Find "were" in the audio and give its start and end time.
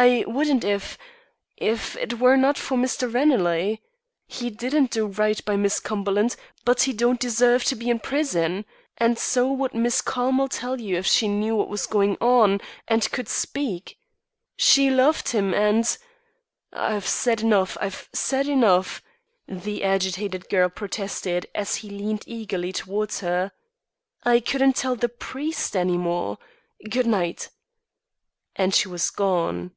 2.20-2.36